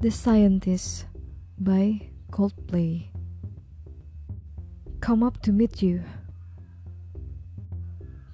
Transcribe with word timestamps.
The 0.00 0.12
Scientist 0.12 1.06
by 1.58 2.10
Coldplay. 2.30 3.08
Come 5.00 5.24
up 5.24 5.42
to 5.42 5.50
meet 5.50 5.82
you. 5.82 6.04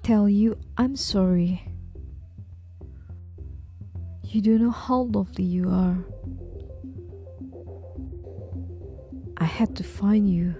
Tell 0.02 0.28
you 0.28 0.58
I'm 0.76 0.94
sorry. 0.94 1.66
You 4.24 4.42
don't 4.42 4.60
know 4.60 4.72
how 4.72 5.08
lovely 5.10 5.44
you 5.44 5.70
are. 5.70 6.04
I 9.38 9.44
had 9.44 9.74
to 9.76 9.82
find 9.82 10.28
you. 10.28 10.54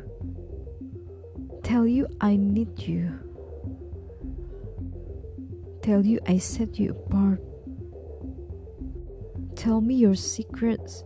Tell 1.62 1.86
you 1.86 2.08
I 2.22 2.36
need 2.36 2.78
you. 2.78 3.12
Tell 5.82 6.06
you 6.06 6.18
I 6.26 6.38
set 6.38 6.78
you 6.78 6.92
apart. 6.92 7.42
Tell 9.64 9.80
me 9.80 9.94
your 9.94 10.14
secrets 10.14 11.04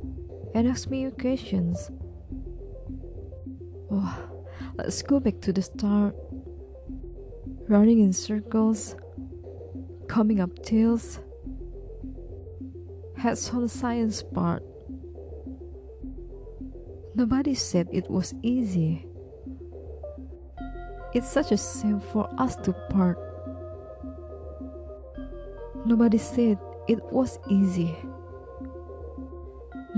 and 0.52 0.66
ask 0.66 0.90
me 0.90 1.02
your 1.02 1.12
questions. 1.12 1.92
Oh, 3.88 4.18
let's 4.74 5.00
go 5.00 5.20
back 5.20 5.40
to 5.42 5.52
the 5.52 5.62
start. 5.62 6.16
Running 7.68 8.00
in 8.00 8.12
circles, 8.12 8.96
coming 10.08 10.40
up 10.40 10.60
tails. 10.64 11.20
Heads 13.16 13.48
on 13.50 13.62
the 13.62 13.68
science 13.68 14.24
part. 14.24 14.64
Nobody 17.14 17.54
said 17.54 17.86
it 17.92 18.10
was 18.10 18.34
easy. 18.42 19.06
It's 21.14 21.30
such 21.30 21.52
a 21.52 21.56
shame 21.56 22.00
for 22.00 22.28
us 22.38 22.56
to 22.56 22.72
part. 22.90 23.20
Nobody 25.86 26.18
said 26.18 26.58
it 26.88 27.00
was 27.12 27.38
easy. 27.48 27.94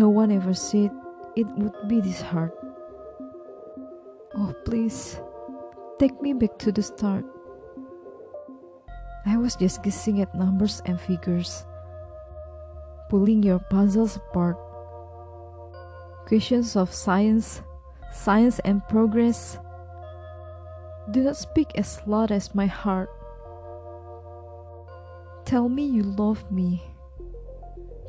No 0.00 0.08
one 0.08 0.32
ever 0.32 0.54
said 0.54 0.90
it 1.36 1.46
would 1.60 1.76
be 1.86 2.00
this 2.00 2.22
hard. 2.22 2.52
Oh, 4.34 4.54
please, 4.64 5.20
take 5.98 6.22
me 6.22 6.32
back 6.32 6.56
to 6.60 6.72
the 6.72 6.80
start. 6.80 7.22
I 9.26 9.36
was 9.36 9.56
just 9.56 9.82
guessing 9.82 10.22
at 10.22 10.34
numbers 10.34 10.80
and 10.86 10.98
figures, 10.98 11.66
pulling 13.10 13.42
your 13.42 13.58
puzzles 13.58 14.16
apart. 14.16 14.56
Questions 16.24 16.76
of 16.76 16.94
science, 16.94 17.60
science 18.10 18.58
and 18.60 18.80
progress. 18.88 19.58
Do 21.10 21.20
not 21.20 21.36
speak 21.36 21.72
as 21.74 22.00
loud 22.06 22.32
as 22.32 22.54
my 22.54 22.64
heart. 22.64 23.10
Tell 25.44 25.68
me 25.68 25.84
you 25.84 26.04
love 26.04 26.50
me. 26.50 26.80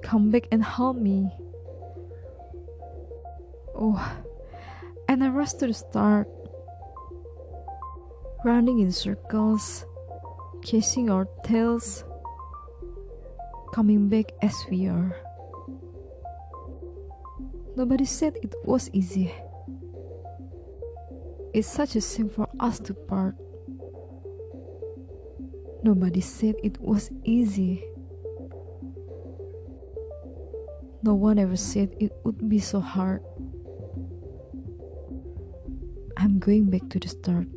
Come 0.01 0.31
back 0.31 0.47
and 0.53 0.63
help 0.63 0.95
me. 0.95 1.27
Oh, 3.83 3.97
and 5.09 5.23
I 5.23 5.29
rushed 5.29 5.57
to 5.61 5.65
the 5.65 5.73
start, 5.73 6.29
running 8.45 8.77
in 8.77 8.91
circles, 8.91 9.87
chasing 10.63 11.09
our 11.09 11.25
tails, 11.43 12.03
coming 13.73 14.07
back 14.07 14.33
as 14.43 14.53
we 14.69 14.85
are. 14.85 15.15
Nobody 17.75 18.05
said 18.05 18.37
it 18.43 18.53
was 18.65 18.91
easy. 18.93 19.33
It's 21.51 21.67
such 21.67 21.95
a 21.95 22.01
shame 22.01 22.29
for 22.29 22.47
us 22.59 22.77
to 22.81 22.93
part. 22.93 23.33
Nobody 25.81 26.21
said 26.21 26.53
it 26.63 26.79
was 26.79 27.09
easy. 27.23 27.83
No 31.01 31.15
one 31.15 31.39
ever 31.39 31.55
said 31.57 31.95
it 31.99 32.13
would 32.23 32.47
be 32.47 32.59
so 32.59 32.79
hard. 32.79 33.23
I'm 36.21 36.37
going 36.37 36.69
back 36.69 36.85
to 36.93 37.01
the 37.01 37.09
start. 37.09 37.49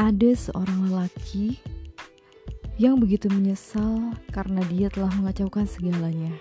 Ada 0.00 0.32
seorang 0.32 0.88
lelaki 0.88 1.60
yang 2.80 3.04
begitu 3.04 3.28
menyesal 3.28 4.16
karena 4.32 4.64
dia 4.64 4.88
telah 4.88 5.12
mengacaukan 5.12 5.68
segalanya. 5.68 6.32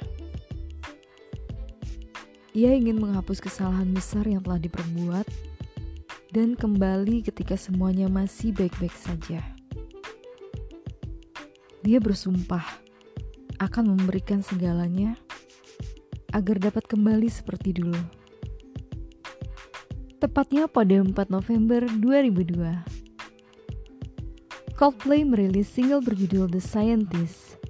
Ia 2.55 2.71
ingin 2.71 3.03
menghapus 3.03 3.43
kesalahan 3.43 3.91
besar 3.91 4.23
yang 4.31 4.39
telah 4.39 4.63
diperbuat 4.63 5.27
dan 6.31 6.55
kembali 6.55 7.27
ketika 7.27 7.59
semuanya 7.59 8.07
masih 8.07 8.55
baik-baik 8.55 8.95
saja. 8.95 9.43
Dia 11.81 11.97
bersumpah 11.97 12.61
akan 13.57 13.97
memberikan 13.97 14.45
segalanya 14.45 15.17
agar 16.29 16.61
dapat 16.61 16.85
kembali 16.85 17.25
seperti 17.25 17.73
dulu. 17.73 17.97
Tepatnya 20.21 20.69
pada 20.69 21.01
4 21.01 21.09
November 21.33 21.89
2002. 21.89 24.77
Coldplay 24.77 25.25
merilis 25.25 25.69
single 25.69 26.05
berjudul 26.05 26.49
The 26.49 26.61
Scientist 26.61 27.61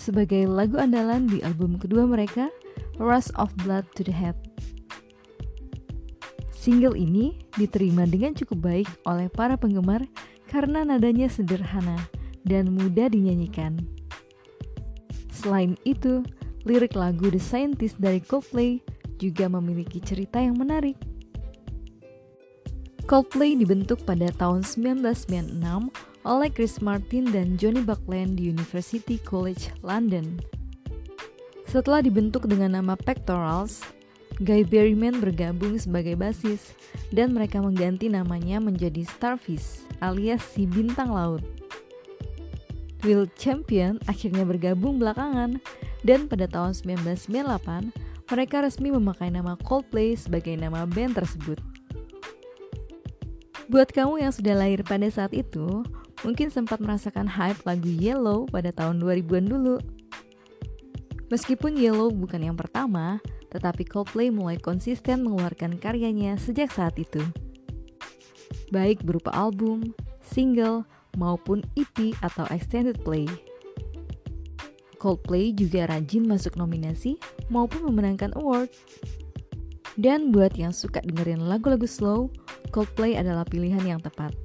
sebagai 0.00 0.48
lagu 0.48 0.80
andalan 0.80 1.28
di 1.28 1.44
album 1.44 1.76
kedua 1.76 2.08
mereka, 2.08 2.48
Rush 2.96 3.28
of 3.36 3.52
Blood 3.60 3.84
to 3.96 4.02
the 4.04 4.16
Head. 4.16 4.36
Single 6.56 6.96
ini 6.96 7.40
diterima 7.56 8.04
dengan 8.04 8.36
cukup 8.36 8.64
baik 8.64 8.88
oleh 9.08 9.32
para 9.32 9.56
penggemar 9.56 10.04
karena 10.48 10.84
nadanya 10.84 11.28
sederhana 11.28 11.96
dan 12.44 12.72
mudah 12.72 13.08
dinyanyikan. 13.12 13.80
Selain 15.32 15.76
itu, 15.88 16.20
lirik 16.68 16.92
lagu 16.92 17.32
The 17.32 17.40
Scientist 17.40 17.96
dari 17.96 18.20
Coldplay 18.20 18.84
juga 19.16 19.48
memiliki 19.48 20.00
cerita 20.00 20.40
yang 20.40 20.60
menarik. 20.60 20.96
Coldplay 23.08 23.58
dibentuk 23.58 24.06
pada 24.06 24.30
tahun 24.38 24.62
1996 24.62 25.60
oleh 26.22 26.50
Chris 26.52 26.78
Martin 26.84 27.26
dan 27.32 27.56
Johnny 27.56 27.82
Buckland 27.82 28.38
di 28.38 28.52
University 28.52 29.18
College 29.18 29.72
London. 29.82 30.38
Setelah 31.66 32.02
dibentuk 32.02 32.46
dengan 32.46 32.78
nama 32.78 32.94
Pectorals, 32.94 33.82
Guy 34.40 34.64
Berryman 34.64 35.20
bergabung 35.20 35.76
sebagai 35.76 36.16
basis 36.16 36.72
dan 37.12 37.36
mereka 37.36 37.60
mengganti 37.60 38.08
namanya 38.08 38.56
menjadi 38.62 39.04
Starfish 39.04 39.84
alias 40.00 40.40
si 40.40 40.64
bintang 40.64 41.12
laut. 41.12 41.44
Will 43.04 43.28
Champion 43.36 43.96
akhirnya 44.04 44.44
bergabung 44.44 45.00
belakangan 45.00 45.60
dan 46.04 46.28
pada 46.28 46.48
tahun 46.48 46.76
1998 46.76 47.92
mereka 48.30 48.62
resmi 48.62 48.94
memakai 48.94 49.28
nama 49.32 49.58
Coldplay 49.66 50.14
sebagai 50.14 50.54
nama 50.54 50.86
band 50.86 51.18
tersebut. 51.18 51.58
Buat 53.70 53.94
kamu 53.94 54.22
yang 54.26 54.34
sudah 54.34 54.54
lahir 54.58 54.82
pada 54.82 55.06
saat 55.10 55.30
itu, 55.30 55.86
mungkin 56.26 56.50
sempat 56.50 56.82
merasakan 56.82 57.26
hype 57.26 57.62
lagu 57.62 57.86
Yellow 57.86 58.46
pada 58.50 58.74
tahun 58.74 58.98
2000-an 58.98 59.46
dulu. 59.46 59.76
Meskipun 61.30 61.78
Yellow 61.78 62.10
bukan 62.10 62.50
yang 62.50 62.58
pertama, 62.58 63.22
tetapi 63.50 63.86
Coldplay 63.86 64.30
mulai 64.30 64.58
konsisten 64.58 65.22
mengeluarkan 65.22 65.78
karyanya 65.78 66.34
sejak 66.38 66.70
saat 66.74 66.98
itu. 66.98 67.22
Baik 68.74 69.02
berupa 69.02 69.34
album, 69.34 69.94
single, 70.22 70.86
maupun 71.16 71.64
EP 71.74 72.14
atau 72.20 72.46
extended 72.52 73.00
play. 73.02 73.26
Coldplay 75.00 75.56
juga 75.56 75.88
rajin 75.88 76.28
masuk 76.28 76.60
nominasi 76.60 77.16
maupun 77.48 77.88
memenangkan 77.88 78.36
award. 78.36 78.68
Dan 79.96 80.28
buat 80.28 80.54
yang 80.60 80.76
suka 80.76 81.00
dengerin 81.00 81.48
lagu-lagu 81.48 81.88
slow, 81.88 82.28
Coldplay 82.68 83.16
adalah 83.16 83.48
pilihan 83.48 83.82
yang 83.82 84.00
tepat. 84.04 84.36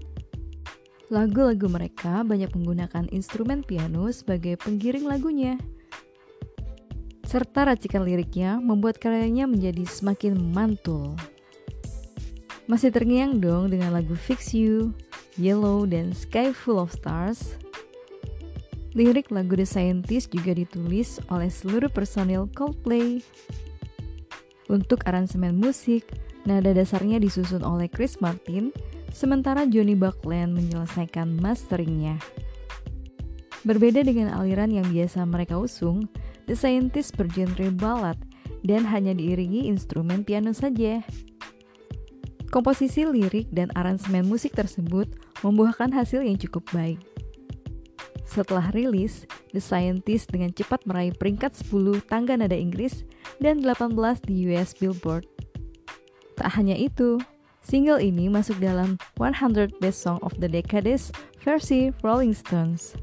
Lagu-lagu 1.13 1.69
mereka 1.69 2.25
banyak 2.25 2.49
menggunakan 2.57 3.05
instrumen 3.13 3.61
piano 3.61 4.09
sebagai 4.09 4.57
penggiring 4.57 5.05
lagunya. 5.05 5.53
Serta 7.21 7.69
racikan 7.69 8.01
liriknya 8.01 8.57
membuat 8.57 8.97
karyanya 8.97 9.45
menjadi 9.45 9.85
semakin 9.85 10.33
mantul. 10.55 11.13
Masih 12.65 12.89
terngiang 12.89 13.37
dong 13.37 13.69
dengan 13.69 13.93
lagu 13.93 14.17
Fix 14.17 14.57
You, 14.57 14.97
Yellow, 15.35 15.83
dan 15.83 16.15
Sky 16.15 16.55
Full 16.55 16.79
of 16.79 16.91
Stars. 16.95 17.59
Lirik 18.95 19.27
lagu 19.27 19.59
The 19.59 19.67
Scientist 19.67 20.31
juga 20.31 20.55
ditulis 20.55 21.19
oleh 21.27 21.51
seluruh 21.51 21.91
personil 21.91 22.47
Coldplay. 22.55 23.19
Untuk 24.71 25.03
aransemen 25.03 25.59
musik, 25.59 26.07
nada 26.47 26.71
dasarnya 26.71 27.19
disusun 27.19 27.61
oleh 27.61 27.91
Chris 27.91 28.23
Martin, 28.23 28.71
sementara 29.11 29.67
Johnny 29.67 29.99
Buckland 29.99 30.55
menyelesaikan 30.55 31.35
masteringnya. 31.43 32.15
Berbeda 33.67 34.05
dengan 34.05 34.31
aliran 34.31 34.71
yang 34.71 34.87
biasa 34.87 35.27
mereka 35.27 35.59
usung, 35.59 36.07
The 36.47 36.55
Scientist 36.55 37.17
bergenre 37.19 37.73
ballad 37.73 38.15
dan 38.61 38.85
hanya 38.87 39.11
diiringi 39.17 39.65
instrumen 39.67 40.21
piano 40.23 40.53
saja. 40.53 41.01
Komposisi 42.55 43.03
lirik 43.03 43.51
dan 43.51 43.67
aransemen 43.75 44.23
musik 44.31 44.55
tersebut 44.55 45.11
membuahkan 45.43 45.91
hasil 45.91 46.23
yang 46.23 46.39
cukup 46.39 46.63
baik. 46.71 47.03
Setelah 48.23 48.71
rilis, 48.71 49.27
The 49.51 49.59
Scientist 49.59 50.31
dengan 50.31 50.55
cepat 50.55 50.87
meraih 50.87 51.11
peringkat 51.11 51.51
10 51.51 52.07
tangga 52.07 52.39
nada 52.39 52.55
Inggris 52.55 53.03
dan 53.43 53.59
18 53.59 53.91
di 54.23 54.47
US 54.55 54.71
Billboard. 54.71 55.27
Tak 56.39 56.55
hanya 56.55 56.79
itu, 56.79 57.19
single 57.59 57.99
ini 57.99 58.31
masuk 58.31 58.55
dalam 58.63 58.95
100 59.19 59.75
Best 59.83 59.99
Song 60.07 60.23
of 60.23 60.31
the 60.39 60.47
Decades 60.47 61.11
versi 61.43 61.91
Rolling 62.07 62.31
Stones. 62.31 62.95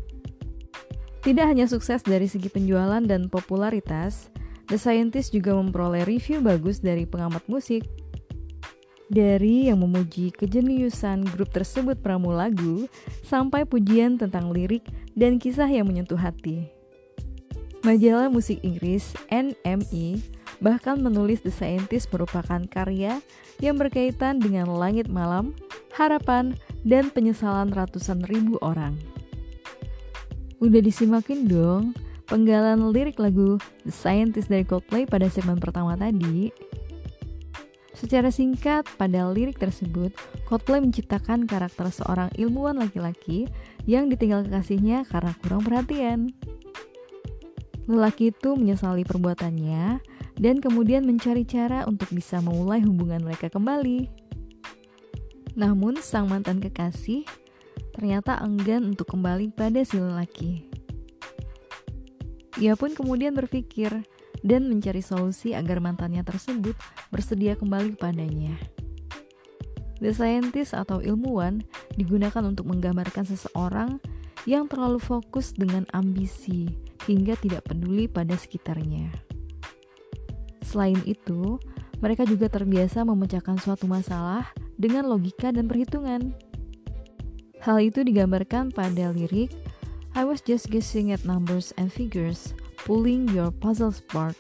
Tidak 1.21 1.45
hanya 1.45 1.69
sukses 1.69 2.01
dari 2.01 2.25
segi 2.25 2.49
penjualan 2.49 3.05
dan 3.05 3.29
popularitas, 3.29 4.33
The 4.73 4.81
Scientist 4.81 5.37
juga 5.37 5.53
memperoleh 5.53 6.09
review 6.09 6.41
bagus 6.41 6.81
dari 6.81 7.05
pengamat 7.05 7.45
musik 7.53 7.85
dari 9.13 9.69
yang 9.69 9.85
memuji 9.85 10.33
kejeniusan 10.33 11.29
grup 11.37 11.53
tersebut 11.53 12.01
pramu 12.01 12.33
lagu, 12.33 12.89
sampai 13.29 13.69
pujian 13.69 14.17
tentang 14.17 14.49
lirik 14.49 14.89
dan 15.13 15.37
kisah 15.37 15.69
yang 15.69 15.85
menyentuh 15.85 16.17
hati. 16.17 16.73
Majalah 17.85 18.33
musik 18.33 18.65
Inggris 18.65 19.13
NME 19.29 20.25
bahkan 20.63 20.97
menulis 20.97 21.43
The 21.43 21.51
Scientist 21.53 22.09
merupakan 22.15 22.63
karya 22.71 23.21
yang 23.59 23.77
berkaitan 23.77 24.39
dengan 24.39 24.71
langit 24.71 25.11
malam, 25.11 25.53
harapan, 25.93 26.57
dan 26.87 27.11
penyesalan 27.11 27.75
ratusan 27.75 28.25
ribu 28.31 28.57
orang. 28.63 28.95
Udah 30.63 30.79
disimakin 30.79 31.51
dong 31.51 31.93
penggalan 32.31 32.95
lirik 32.95 33.19
lagu 33.19 33.59
The 33.83 33.91
Scientist 33.93 34.47
dari 34.47 34.63
Coldplay 34.63 35.05
pada 35.05 35.27
segmen 35.27 35.59
pertama 35.59 35.99
tadi? 35.99 36.55
Secara 38.03 38.35
singkat, 38.35 38.83
pada 38.99 39.31
lirik 39.31 39.63
tersebut, 39.63 40.11
Coldplay 40.51 40.83
menciptakan 40.83 41.47
karakter 41.47 41.87
seorang 41.87 42.35
ilmuwan 42.35 42.83
laki-laki 42.83 43.47
yang 43.87 44.11
ditinggal 44.11 44.43
kekasihnya 44.43 45.07
karena 45.07 45.31
kurang 45.39 45.63
perhatian. 45.63 46.35
Lelaki 47.87 48.35
itu 48.35 48.59
menyesali 48.59 49.07
perbuatannya 49.07 50.03
dan 50.35 50.59
kemudian 50.59 51.07
mencari 51.07 51.47
cara 51.47 51.87
untuk 51.87 52.11
bisa 52.11 52.43
memulai 52.43 52.83
hubungan 52.83 53.23
mereka 53.23 53.47
kembali. 53.47 54.11
Namun, 55.55 56.03
sang 56.03 56.27
mantan 56.27 56.59
kekasih 56.59 57.23
ternyata 57.95 58.43
enggan 58.43 58.83
untuk 58.83 59.15
kembali 59.15 59.55
pada 59.55 59.87
si 59.87 60.03
lelaki. 60.03 60.67
Ia 62.59 62.75
pun 62.75 62.99
kemudian 62.99 63.37
berpikir, 63.39 63.95
dan 64.43 64.67
mencari 64.67 65.01
solusi 65.01 65.55
agar 65.55 65.79
mantannya 65.79 66.27
tersebut 66.27 66.75
bersedia 67.15 67.55
kembali 67.55 67.95
kepadanya. 67.95 68.55
The 70.03 70.11
scientist 70.11 70.75
atau 70.75 70.99
ilmuwan 70.99 71.63
digunakan 71.95 72.43
untuk 72.43 72.67
menggambarkan 72.67 73.23
seseorang 73.23 74.03
yang 74.51 74.67
terlalu 74.67 74.99
fokus 74.99 75.55
dengan 75.55 75.87
ambisi 75.95 76.67
hingga 77.07 77.39
tidak 77.39 77.71
peduli 77.71 78.11
pada 78.11 78.35
sekitarnya. 78.35 79.15
Selain 80.67 80.99
itu, 81.07 81.63
mereka 82.03 82.27
juga 82.27 82.51
terbiasa 82.51 83.07
memecahkan 83.07 83.63
suatu 83.63 83.87
masalah 83.87 84.51
dengan 84.75 85.07
logika 85.07 85.55
dan 85.55 85.71
perhitungan. 85.71 86.35
Hal 87.63 87.79
itu 87.79 88.03
digambarkan 88.03 88.75
pada 88.75 89.15
lirik 89.15 89.55
I 90.19 90.27
was 90.27 90.43
just 90.43 90.67
guessing 90.67 91.15
at 91.15 91.23
numbers 91.23 91.71
and 91.79 91.95
figures 91.95 92.53
Pulling 92.83 93.31
Your 93.31 93.55
Puzzle 93.55 93.95
Spark. 93.95 94.35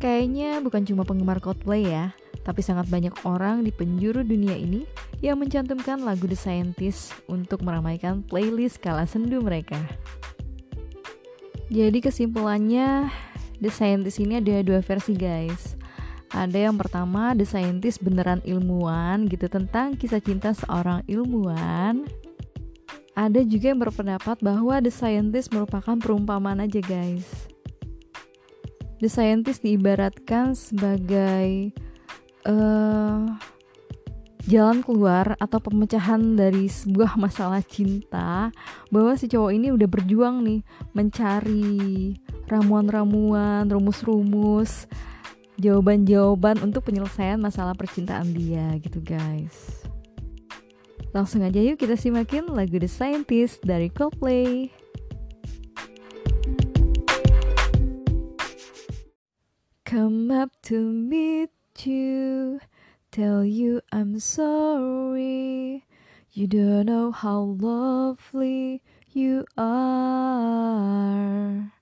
Kayaknya 0.00 0.60
bukan 0.64 0.84
cuma 0.84 1.04
penggemar 1.04 1.40
Coldplay 1.40 1.88
ya, 1.88 2.12
tapi 2.44 2.60
sangat 2.60 2.88
banyak 2.92 3.12
orang 3.24 3.64
di 3.64 3.72
penjuru 3.72 4.20
dunia 4.20 4.56
ini 4.56 4.84
yang 5.24 5.40
mencantumkan 5.40 6.04
lagu 6.04 6.28
The 6.28 6.36
Scientist 6.36 7.16
untuk 7.28 7.64
meramaikan 7.64 8.20
playlist 8.24 8.80
kala 8.84 9.08
sendu 9.08 9.40
mereka. 9.40 9.80
Jadi 11.72 12.04
kesimpulannya, 12.04 13.08
The 13.60 13.72
Scientist 13.72 14.20
ini 14.20 14.40
ada 14.40 14.60
dua 14.60 14.84
versi 14.84 15.16
guys. 15.16 15.76
Ada 16.32 16.68
yang 16.68 16.76
pertama 16.76 17.32
The 17.32 17.48
Scientist 17.48 18.04
beneran 18.04 18.44
ilmuwan 18.44 19.24
gitu 19.28 19.48
tentang 19.48 19.96
kisah 19.96 20.20
cinta 20.20 20.52
seorang 20.52 21.04
ilmuwan 21.08 22.04
ada 23.14 23.40
juga 23.46 23.70
yang 23.70 23.80
berpendapat 23.80 24.42
bahwa 24.42 24.82
The 24.82 24.90
Scientist 24.90 25.54
merupakan 25.54 25.94
perumpamaan 25.94 26.62
aja 26.62 26.82
guys. 26.82 27.46
The 28.98 29.06
Scientist 29.06 29.62
diibaratkan 29.62 30.58
sebagai 30.58 31.70
uh, 32.46 33.22
jalan 34.44 34.82
keluar 34.84 35.38
atau 35.40 35.58
pemecahan 35.62 36.36
dari 36.36 36.66
sebuah 36.66 37.16
masalah 37.24 37.62
cinta 37.62 38.50
bahwa 38.90 39.14
si 39.14 39.30
cowok 39.30 39.50
ini 39.54 39.70
udah 39.70 39.88
berjuang 39.88 40.44
nih 40.44 40.60
mencari 40.92 42.18
ramuan-ramuan, 42.50 43.70
rumus-rumus, 43.70 44.90
jawaban-jawaban 45.56 46.60
untuk 46.60 46.84
penyelesaian 46.84 47.40
masalah 47.40 47.72
percintaan 47.78 48.34
dia 48.34 48.74
gitu 48.82 49.00
guys. 49.00 49.83
Langsung 51.14 51.46
aja 51.46 51.62
yuk 51.62 51.78
kita 51.78 51.94
simakin 51.94 52.50
lagu 52.50 52.74
The 52.74 52.90
Scientist 52.90 53.62
dari 53.62 53.86
Coldplay. 53.86 54.66
Come 59.86 60.34
up 60.34 60.50
to 60.66 60.82
meet 60.82 61.54
you, 61.86 62.58
tell 63.14 63.46
you 63.46 63.78
I'm 63.94 64.18
sorry. 64.18 65.86
You 66.34 66.50
don't 66.50 66.90
know 66.90 67.14
how 67.14 67.62
lovely 67.62 68.82
you 69.14 69.46
are. 69.54 71.73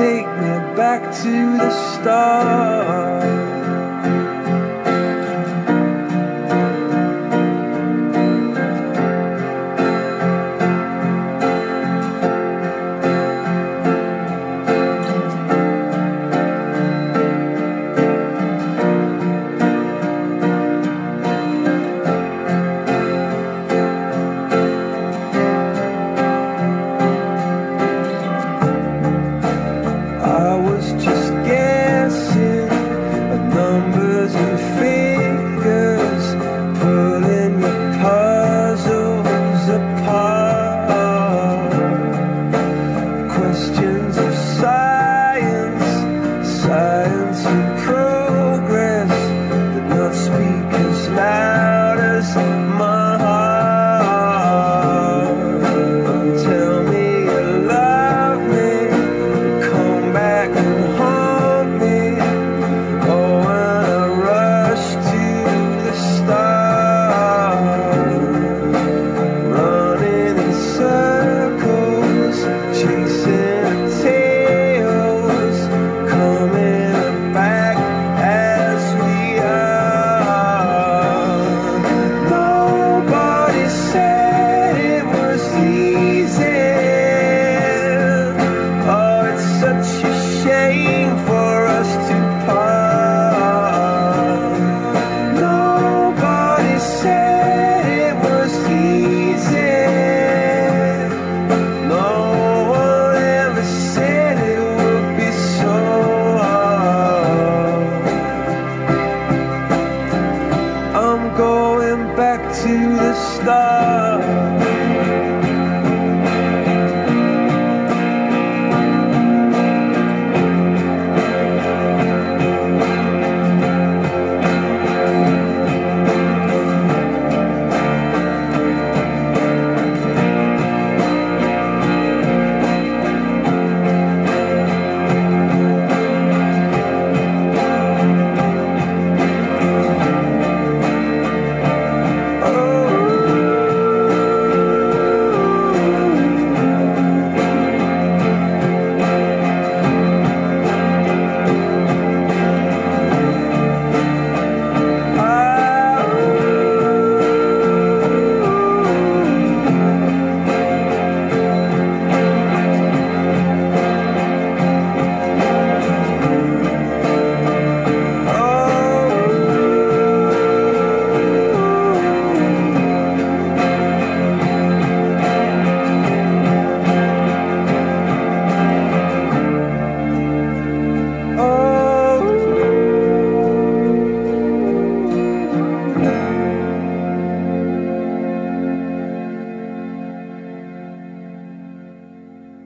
Take 0.00 0.26
me 0.26 0.52
back 0.76 1.02
to 1.22 1.58
the 1.58 1.70
start. 1.92 3.39